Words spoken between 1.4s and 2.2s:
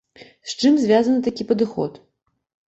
падыход?